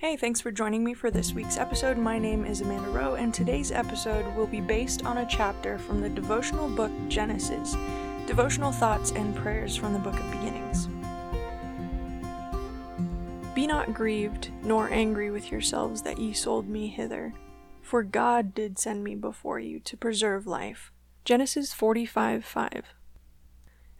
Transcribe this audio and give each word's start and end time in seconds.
Hey, 0.00 0.16
thanks 0.16 0.40
for 0.40 0.50
joining 0.50 0.82
me 0.82 0.94
for 0.94 1.10
this 1.10 1.34
week's 1.34 1.58
episode. 1.58 1.98
My 1.98 2.18
name 2.18 2.46
is 2.46 2.62
Amanda 2.62 2.88
Rowe, 2.88 3.16
and 3.16 3.34
today's 3.34 3.70
episode 3.70 4.34
will 4.34 4.46
be 4.46 4.62
based 4.62 5.04
on 5.04 5.18
a 5.18 5.26
chapter 5.26 5.76
from 5.76 6.00
the 6.00 6.08
devotional 6.08 6.70
book 6.70 6.90
Genesis 7.08 7.76
Devotional 8.26 8.72
Thoughts 8.72 9.10
and 9.10 9.36
Prayers 9.36 9.76
from 9.76 9.92
the 9.92 9.98
Book 9.98 10.18
of 10.18 10.30
Beginnings. 10.30 10.88
Be 13.54 13.66
not 13.66 13.92
grieved, 13.92 14.50
nor 14.62 14.90
angry 14.90 15.30
with 15.30 15.52
yourselves 15.52 16.00
that 16.00 16.16
ye 16.16 16.32
sold 16.32 16.66
me 16.66 16.86
hither, 16.86 17.34
for 17.82 18.02
God 18.02 18.54
did 18.54 18.78
send 18.78 19.04
me 19.04 19.14
before 19.14 19.60
you 19.60 19.80
to 19.80 19.98
preserve 19.98 20.46
life. 20.46 20.90
Genesis 21.26 21.74
45 21.74 22.42
5. 22.42 22.84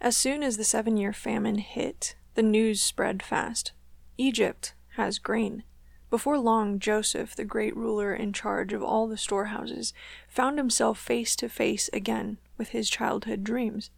As 0.00 0.16
soon 0.16 0.42
as 0.42 0.56
the 0.56 0.64
seven 0.64 0.96
year 0.96 1.12
famine 1.12 1.58
hit, 1.58 2.14
the 2.36 2.42
news 2.42 2.80
spread 2.80 3.22
fast 3.22 3.72
Egypt 4.16 4.72
has 4.96 5.18
grain. 5.18 5.62
Before 6.10 6.38
long, 6.38 6.80
Joseph, 6.80 7.36
the 7.36 7.44
great 7.44 7.76
ruler 7.76 8.12
in 8.12 8.32
charge 8.32 8.72
of 8.72 8.82
all 8.82 9.06
the 9.06 9.16
storehouses, 9.16 9.94
found 10.28 10.58
himself 10.58 10.98
face 10.98 11.36
to 11.36 11.48
face 11.48 11.88
again 11.92 12.38
with 12.58 12.70
his 12.70 12.90
childhood 12.90 13.44
dreams. 13.44 13.90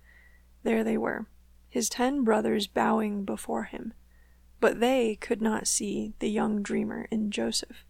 There 0.62 0.84
they 0.84 0.98
were, 0.98 1.27
his 1.70 1.89
ten 1.89 2.23
brothers 2.23 2.67
bowing 2.67 3.25
before 3.25 3.65
him. 3.65 3.95
But 4.61 4.79
they 4.79 5.17
could 5.17 5.41
not 5.41 5.67
see 5.67 6.12
the 6.19 6.29
young 6.29 6.62
dreamer 6.62 7.09
in 7.11 7.30
Joseph. 7.30 7.84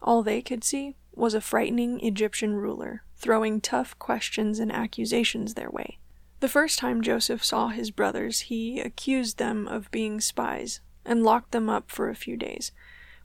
All 0.00 0.22
they 0.22 0.40
could 0.40 0.64
see 0.64 0.96
was 1.14 1.34
a 1.34 1.40
frightening 1.42 2.00
Egyptian 2.00 2.54
ruler 2.54 3.04
throwing 3.16 3.60
tough 3.60 3.98
questions 3.98 4.58
and 4.58 4.72
accusations 4.72 5.52
their 5.52 5.70
way. 5.70 5.98
The 6.40 6.48
first 6.48 6.78
time 6.78 7.02
Joseph 7.02 7.44
saw 7.44 7.68
his 7.68 7.90
brothers, 7.90 8.40
he 8.40 8.80
accused 8.80 9.36
them 9.36 9.68
of 9.68 9.90
being 9.90 10.22
spies 10.22 10.80
and 11.04 11.22
locked 11.22 11.52
them 11.52 11.68
up 11.68 11.90
for 11.90 12.08
a 12.08 12.14
few 12.14 12.38
days. 12.38 12.72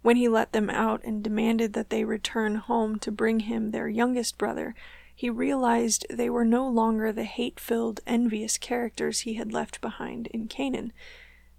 When 0.05 0.17
he 0.17 0.27
let 0.27 0.51
them 0.51 0.69
out 0.69 1.03
and 1.03 1.23
demanded 1.23 1.73
that 1.73 1.89
they 1.89 2.03
return 2.03 2.57
home 2.57 2.99
to 2.99 3.11
bring 3.11 3.39
him 3.39 3.71
their 3.71 3.89
youngest 3.89 4.37
brother, 4.37 4.75
he 5.15 5.31
realized 5.31 6.05
they 6.11 6.29
were 6.29 6.45
no 6.45 6.67
longer 6.67 7.11
the 7.11 7.23
hate 7.23 7.59
filled, 7.59 8.01
envious 8.05 8.59
characters 8.59 9.21
he 9.21 9.33
had 9.33 9.51
left 9.51 9.81
behind 9.81 10.27
in 10.27 10.47
Canaan. 10.47 10.93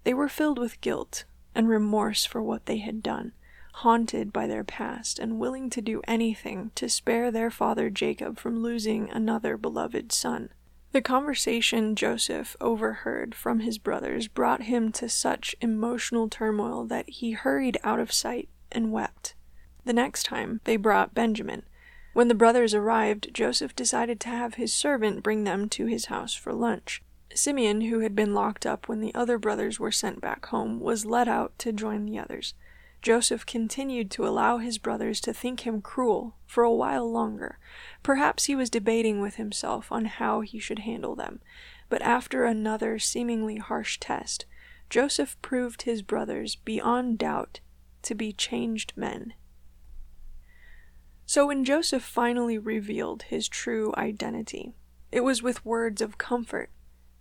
They 0.05 0.13
were 0.13 0.29
filled 0.29 0.59
with 0.59 0.79
guilt 0.79 1.25
and 1.53 1.67
remorse 1.67 2.23
for 2.23 2.41
what 2.41 2.67
they 2.67 2.77
had 2.77 3.03
done, 3.03 3.33
haunted 3.73 4.31
by 4.31 4.47
their 4.47 4.63
past, 4.63 5.19
and 5.19 5.39
willing 5.39 5.69
to 5.71 5.81
do 5.81 6.01
anything 6.07 6.71
to 6.75 6.87
spare 6.87 7.31
their 7.31 7.51
father 7.51 7.89
Jacob 7.89 8.39
from 8.39 8.63
losing 8.63 9.09
another 9.09 9.57
beloved 9.57 10.13
son. 10.13 10.51
The 10.93 11.01
conversation 11.01 11.95
Joseph 11.95 12.55
overheard 12.61 13.35
from 13.35 13.59
his 13.59 13.77
brothers 13.77 14.27
brought 14.27 14.63
him 14.63 14.91
to 14.93 15.09
such 15.09 15.55
emotional 15.61 16.29
turmoil 16.29 16.85
that 16.85 17.09
he 17.09 17.31
hurried 17.31 17.77
out 17.83 17.99
of 17.99 18.11
sight 18.11 18.49
and 18.71 18.91
wept. 18.91 19.35
The 19.85 19.93
next 19.93 20.23
time 20.23 20.61
they 20.63 20.77
brought 20.77 21.13
Benjamin. 21.13 21.63
When 22.13 22.29
the 22.29 22.35
brothers 22.35 22.73
arrived, 22.73 23.33
Joseph 23.33 23.75
decided 23.75 24.19
to 24.21 24.29
have 24.29 24.55
his 24.55 24.73
servant 24.73 25.23
bring 25.23 25.43
them 25.43 25.69
to 25.69 25.85
his 25.85 26.05
house 26.05 26.33
for 26.33 26.51
lunch. 26.53 27.03
Simeon, 27.35 27.81
who 27.81 27.99
had 27.99 28.15
been 28.15 28.33
locked 28.33 28.65
up 28.65 28.87
when 28.87 29.01
the 29.01 29.13
other 29.13 29.37
brothers 29.37 29.79
were 29.79 29.91
sent 29.91 30.19
back 30.19 30.47
home, 30.47 30.79
was 30.79 31.05
let 31.05 31.27
out 31.27 31.57
to 31.59 31.71
join 31.71 32.05
the 32.05 32.17
others. 32.17 32.53
Joseph 33.07 33.45
continued 33.45 34.11
to 34.11 34.27
allow 34.27 34.57
his 34.57 34.77
brothers 34.77 35.21
to 35.21 35.31
think 35.31 35.61
him 35.61 35.81
cruel 35.81 36.35
for 36.45 36.65
a 36.65 36.73
while 36.73 37.09
longer. 37.09 37.57
Perhaps 38.03 38.47
he 38.47 38.53
was 38.53 38.69
debating 38.69 39.21
with 39.21 39.35
himself 39.35 39.93
on 39.93 40.03
how 40.03 40.41
he 40.41 40.59
should 40.59 40.79
handle 40.79 41.15
them. 41.15 41.39
But 41.87 42.01
after 42.01 42.43
another 42.43 42.99
seemingly 42.99 43.59
harsh 43.59 43.97
test, 43.97 44.45
Joseph 44.89 45.41
proved 45.41 45.83
his 45.83 46.01
brothers 46.01 46.57
beyond 46.57 47.17
doubt 47.17 47.61
to 48.01 48.13
be 48.13 48.33
changed 48.33 48.91
men. 48.97 49.35
So 51.25 51.47
when 51.47 51.63
Joseph 51.63 52.03
finally 52.03 52.57
revealed 52.57 53.23
his 53.23 53.47
true 53.47 53.93
identity, 53.95 54.73
it 55.13 55.21
was 55.21 55.41
with 55.41 55.63
words 55.63 56.01
of 56.01 56.17
comfort 56.17 56.71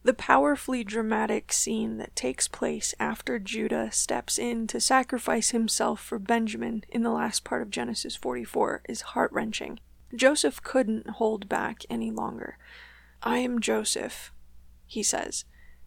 the 0.07 0.15
powerfully 0.15 0.85
dramatic 0.85 1.53
scene 1.53 1.97
that 1.97 2.15
takes 2.15 2.47
place 2.47 2.95
after 3.01 3.41
Judah 3.41 3.91
steps 3.91 4.39
in 4.39 4.69
to 4.69 4.81
sacrifice 4.81 5.51
himself 5.51 6.01
for 6.01 6.21
Benjamin 6.21 6.85
in 6.89 7.03
the 7.03 7.11
last 7.11 7.43
part 7.43 7.61
of 7.61 7.71
Genesis 7.71 8.15
44 8.15 8.83
is 8.89 9.01
heart 9.01 9.33
wrenching. 9.33 9.81
Joseph 10.15 10.63
couldn't 10.63 11.11
hold 11.11 11.49
back 11.49 11.83
any 11.91 12.13
longer. 12.13 12.57
I 13.21 13.39
am 13.39 13.61
Joseph, 13.61 14.33
he 14.87 15.03
says. 15.03 15.45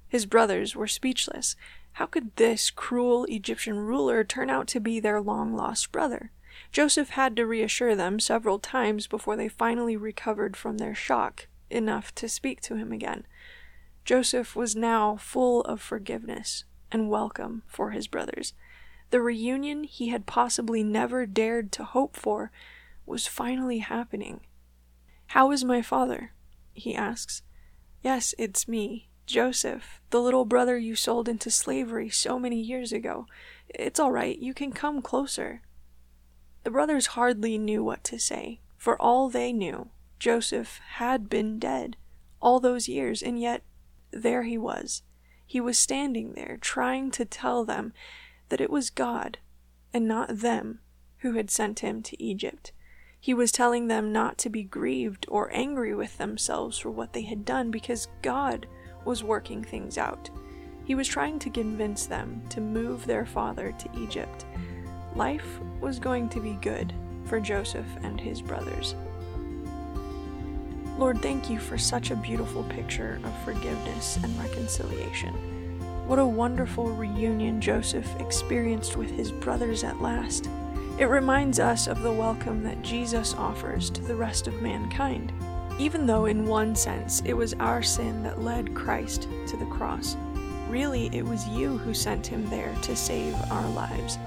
His 0.09 0.25
brothers 0.25 0.75
were 0.75 0.87
speechless. 0.87 1.55
How 1.93 2.05
could 2.05 2.35
this 2.35 2.71
cruel 2.71 3.23
Egyptian 3.29 3.77
ruler 3.77 4.25
turn 4.25 4.49
out 4.49 4.67
to 4.67 4.81
be 4.81 4.99
their 4.99 5.21
long 5.21 5.55
lost 5.55 5.93
brother? 5.93 6.33
Joseph 6.73 7.11
had 7.11 7.37
to 7.37 7.45
reassure 7.45 7.95
them 7.95 8.19
several 8.19 8.59
times 8.59 9.07
before 9.07 9.37
they 9.37 9.47
finally 9.47 9.95
recovered 9.95 10.57
from 10.57 10.77
their 10.77 10.93
shock 10.93 11.47
enough 11.69 12.13
to 12.15 12.27
speak 12.27 12.59
to 12.61 12.75
him 12.75 12.91
again. 12.91 13.25
Joseph 14.09 14.55
was 14.55 14.75
now 14.75 15.17
full 15.17 15.61
of 15.65 15.79
forgiveness 15.79 16.63
and 16.91 17.11
welcome 17.11 17.61
for 17.67 17.91
his 17.91 18.07
brothers. 18.07 18.53
The 19.11 19.21
reunion 19.21 19.83
he 19.83 20.07
had 20.07 20.25
possibly 20.25 20.83
never 20.83 21.27
dared 21.27 21.71
to 21.73 21.83
hope 21.83 22.15
for 22.15 22.51
was 23.05 23.27
finally 23.27 23.77
happening. 23.77 24.41
How 25.27 25.51
is 25.51 25.63
my 25.63 25.83
father? 25.83 26.33
he 26.73 26.95
asks. 26.95 27.43
Yes, 28.01 28.33
it's 28.39 28.67
me, 28.67 29.09
Joseph, 29.27 30.01
the 30.09 30.19
little 30.19 30.43
brother 30.43 30.75
you 30.75 30.95
sold 30.95 31.29
into 31.29 31.51
slavery 31.51 32.09
so 32.09 32.39
many 32.39 32.59
years 32.59 32.91
ago. 32.91 33.27
It's 33.69 33.99
all 33.99 34.11
right, 34.11 34.39
you 34.39 34.55
can 34.55 34.71
come 34.71 35.03
closer. 35.03 35.61
The 36.63 36.71
brothers 36.71 37.13
hardly 37.13 37.59
knew 37.59 37.83
what 37.83 38.03
to 38.05 38.17
say. 38.17 38.61
For 38.75 38.99
all 38.99 39.29
they 39.29 39.53
knew, 39.53 39.91
Joseph 40.17 40.79
had 40.93 41.29
been 41.29 41.59
dead 41.59 41.95
all 42.41 42.59
those 42.59 42.87
years, 42.87 43.21
and 43.21 43.39
yet 43.39 43.61
there 44.11 44.43
he 44.43 44.57
was. 44.57 45.03
He 45.45 45.59
was 45.59 45.79
standing 45.79 46.33
there, 46.33 46.57
trying 46.61 47.11
to 47.11 47.25
tell 47.25 47.65
them 47.65 47.93
that 48.49 48.61
it 48.61 48.69
was 48.69 48.89
God 48.89 49.39
and 49.93 50.07
not 50.07 50.39
them 50.39 50.79
who 51.19 51.33
had 51.33 51.49
sent 51.49 51.79
him 51.79 52.01
to 52.03 52.21
Egypt. 52.21 52.71
He 53.19 53.33
was 53.33 53.51
telling 53.51 53.87
them 53.87 54.11
not 54.11 54.37
to 54.39 54.49
be 54.49 54.63
grieved 54.63 55.25
or 55.27 55.53
angry 55.53 55.93
with 55.93 56.17
themselves 56.17 56.77
for 56.77 56.91
what 56.91 57.13
they 57.13 57.23
had 57.23 57.45
done 57.45 57.71
because 57.71 58.07
God 58.21 58.67
was 59.05 59.23
working 59.23 59.63
things 59.63 59.97
out. 59.97 60.29
He 60.85 60.95
was 60.95 61.07
trying 61.07 61.39
to 61.39 61.49
convince 61.49 62.05
them 62.05 62.41
to 62.49 62.61
move 62.61 63.05
their 63.05 63.25
father 63.25 63.73
to 63.73 63.99
Egypt. 63.99 64.45
Life 65.15 65.59
was 65.81 65.99
going 65.99 66.29
to 66.29 66.39
be 66.39 66.53
good 66.61 66.93
for 67.25 67.39
Joseph 67.39 67.87
and 68.03 68.19
his 68.19 68.41
brothers. 68.41 68.95
Lord, 70.99 71.21
thank 71.21 71.49
you 71.49 71.59
for 71.59 71.77
such 71.77 72.11
a 72.11 72.15
beautiful 72.17 72.61
picture 72.65 73.21
of 73.23 73.43
forgiveness 73.45 74.19
and 74.21 74.37
reconciliation. 74.37 75.33
What 76.05 76.19
a 76.19 76.25
wonderful 76.25 76.87
reunion 76.87 77.61
Joseph 77.61 78.05
experienced 78.19 78.97
with 78.97 79.09
his 79.09 79.31
brothers 79.31 79.85
at 79.85 80.01
last. 80.01 80.49
It 80.97 81.05
reminds 81.05 81.57
us 81.57 81.87
of 81.87 82.01
the 82.01 82.11
welcome 82.11 82.63
that 82.63 82.81
Jesus 82.81 83.33
offers 83.35 83.89
to 83.91 84.01
the 84.01 84.13
rest 84.13 84.47
of 84.47 84.61
mankind, 84.61 85.31
even 85.79 86.05
though, 86.05 86.25
in 86.25 86.45
one 86.45 86.75
sense, 86.75 87.21
it 87.23 87.33
was 87.33 87.53
our 87.61 87.81
sin 87.81 88.21
that 88.23 88.41
led 88.41 88.75
Christ 88.75 89.29
to 89.47 89.55
the 89.55 89.67
cross. 89.67 90.17
Really, 90.67 91.09
it 91.15 91.23
was 91.23 91.47
you 91.47 91.77
who 91.77 91.93
sent 91.93 92.27
him 92.27 92.49
there 92.49 92.75
to 92.81 92.93
save 92.93 93.35
our 93.49 93.69
lives. 93.69 94.19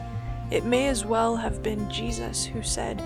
It 0.50 0.65
may 0.65 0.88
as 0.88 1.05
well 1.05 1.37
have 1.37 1.62
been 1.62 1.91
Jesus 1.91 2.47
who 2.47 2.62
said, 2.62 3.03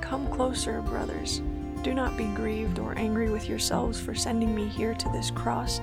Come 0.00 0.30
closer, 0.30 0.80
brothers. 0.82 1.42
Do 1.82 1.94
not 1.94 2.16
be 2.16 2.26
grieved 2.34 2.78
or 2.78 2.96
angry 2.98 3.30
with 3.30 3.48
yourselves 3.48 3.98
for 3.98 4.14
sending 4.14 4.54
me 4.54 4.68
here 4.68 4.94
to 4.94 5.08
this 5.10 5.30
cross, 5.30 5.80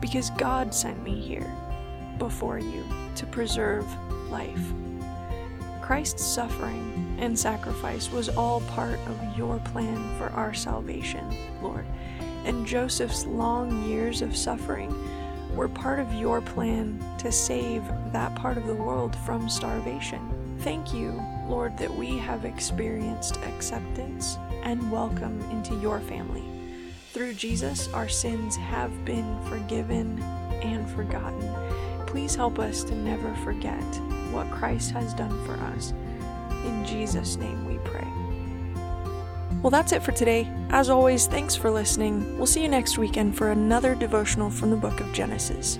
because 0.00 0.30
God 0.30 0.74
sent 0.74 1.02
me 1.02 1.20
here 1.20 1.50
before 2.18 2.58
you 2.58 2.84
to 3.16 3.26
preserve 3.26 3.86
life. 4.30 4.72
Christ's 5.82 6.24
suffering 6.24 7.16
and 7.20 7.38
sacrifice 7.38 8.10
was 8.10 8.30
all 8.30 8.62
part 8.62 8.98
of 9.06 9.38
your 9.38 9.58
plan 9.58 10.16
for 10.18 10.30
our 10.30 10.54
salvation, 10.54 11.36
Lord, 11.60 11.84
and 12.46 12.66
Joseph's 12.66 13.26
long 13.26 13.86
years 13.88 14.22
of 14.22 14.34
suffering 14.34 14.94
were 15.54 15.68
part 15.68 16.00
of 16.00 16.12
your 16.14 16.40
plan 16.40 16.98
to 17.18 17.30
save 17.30 17.82
that 18.12 18.34
part 18.34 18.56
of 18.56 18.66
the 18.66 18.74
world 18.74 19.14
from 19.26 19.48
starvation. 19.48 20.56
Thank 20.60 20.94
you, 20.94 21.22
Lord, 21.46 21.76
that 21.78 21.94
we 21.94 22.16
have 22.18 22.44
experienced 22.46 23.36
acceptance 23.38 24.38
and 24.64 24.90
welcome 24.90 25.40
into 25.50 25.78
your 25.80 26.00
family. 26.00 26.42
Through 27.12 27.34
Jesus, 27.34 27.88
our 27.88 28.08
sins 28.08 28.56
have 28.56 29.04
been 29.04 29.38
forgiven 29.44 30.20
and 30.62 30.88
forgotten. 30.90 31.54
Please 32.06 32.34
help 32.34 32.58
us 32.58 32.82
to 32.84 32.94
never 32.94 33.32
forget 33.36 33.84
what 34.32 34.50
Christ 34.50 34.90
has 34.90 35.14
done 35.14 35.46
for 35.46 35.54
us. 35.74 35.92
In 36.64 36.84
Jesus' 36.84 37.36
name 37.36 37.64
we 37.66 37.78
pray. 37.84 38.06
Well, 39.62 39.70
that's 39.70 39.92
it 39.92 40.02
for 40.02 40.12
today. 40.12 40.50
As 40.70 40.90
always, 40.90 41.26
thanks 41.26 41.54
for 41.54 41.70
listening. 41.70 42.36
We'll 42.36 42.46
see 42.46 42.62
you 42.62 42.68
next 42.68 42.98
weekend 42.98 43.36
for 43.36 43.50
another 43.50 43.94
devotional 43.94 44.50
from 44.50 44.70
the 44.70 44.76
book 44.76 45.00
of 45.00 45.12
Genesis. 45.12 45.78